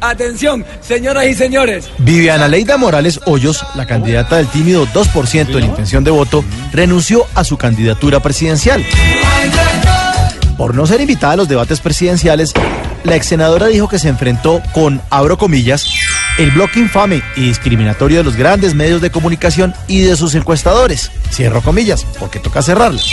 [0.00, 1.90] Atención, señoras y señores.
[1.98, 7.44] Viviana Leida Morales Hoyos, la candidata del tímido 2% en intención de voto, renunció a
[7.44, 8.84] su candidatura presidencial.
[10.56, 12.52] Por no ser invitada a los debates presidenciales,
[13.04, 15.86] la ex senadora dijo que se enfrentó con, abro comillas,
[16.38, 21.10] el bloque infame y discriminatorio de los grandes medios de comunicación y de sus encuestadores.
[21.30, 23.06] Cierro comillas, porque toca cerrarlas.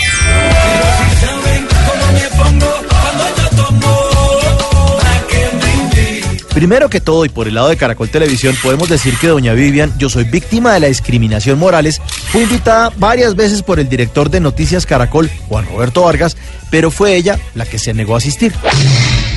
[6.58, 9.94] Primero que todo, y por el lado de Caracol Televisión, podemos decir que doña Vivian,
[10.00, 14.39] yo soy víctima de la discriminación Morales, fue invitada varias veces por el director de
[14.39, 16.35] Noticias Caracol, Juan Roberto Vargas,
[16.72, 18.53] pero fue ella la que se negó a asistir.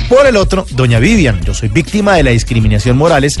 [0.09, 3.37] Por el otro, doña Vivian, yo soy víctima de la discriminación Morales,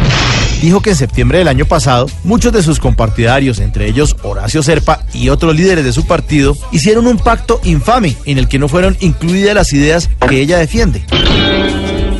[0.61, 5.03] dijo que en septiembre del año pasado, muchos de sus compartidarios, entre ellos Horacio Serpa
[5.11, 8.95] y otros líderes de su partido, hicieron un pacto infame en el que no fueron
[8.99, 11.03] incluidas las ideas que ella defiende.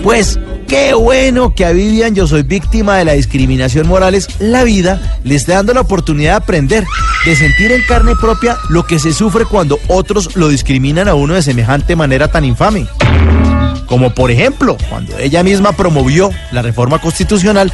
[0.01, 0.39] Pues
[0.71, 5.35] qué bueno que a Vivian, yo soy víctima de la discriminación Morales, la vida le
[5.35, 6.85] está dando la oportunidad de aprender,
[7.25, 11.33] de sentir en carne propia lo que se sufre cuando otros lo discriminan a uno
[11.33, 12.87] de semejante manera tan infame.
[13.85, 17.73] Como por ejemplo, cuando ella misma promovió la reforma constitucional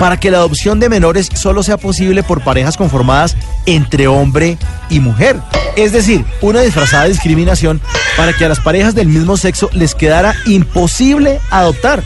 [0.00, 4.58] para que la adopción de menores solo sea posible por parejas conformadas entre hombre
[4.90, 5.36] y mujer.
[5.76, 7.80] Es decir, una disfrazada discriminación
[8.16, 12.02] para que a las parejas del mismo sexo les quedara imposible adoptar.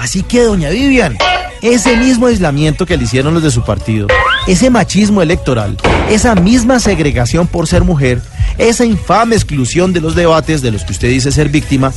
[0.00, 1.18] Así que, doña Vivian,
[1.60, 4.06] ese mismo aislamiento que le hicieron los de su partido,
[4.46, 5.76] ese machismo electoral,
[6.08, 8.22] esa misma segregación por ser mujer,
[8.56, 11.92] esa infame exclusión de los debates de los que usted dice ser víctima,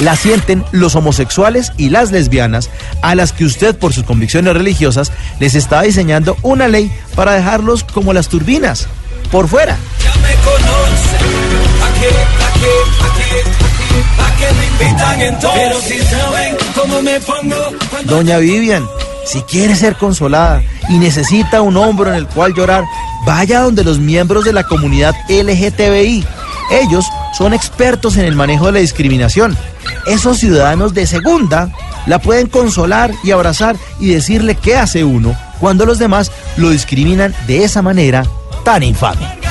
[0.00, 2.68] la sienten los homosexuales y las lesbianas
[3.00, 7.84] a las que usted por sus convicciones religiosas les está diseñando una ley para dejarlos
[7.84, 8.86] como las turbinas,
[9.32, 9.78] por fuera.
[10.04, 11.20] Ya me conocen.
[11.80, 12.74] ¿A qué, a qué,
[14.20, 15.20] a qué, me invitan
[16.80, 17.56] cómo me pongo
[17.90, 18.86] cuando Doña Vivian,
[19.24, 22.84] si quiere ser consolada y necesita un hombro en el cual llorar,
[23.26, 26.24] vaya donde los miembros de la comunidad LGTBI.
[26.70, 27.04] Ellos
[27.36, 29.56] son expertos en el manejo de la discriminación.
[30.06, 31.70] Esos ciudadanos de segunda
[32.06, 37.34] la pueden consolar y abrazar y decirle qué hace uno cuando los demás lo discriminan
[37.46, 38.24] de esa manera
[38.64, 39.49] tan infame.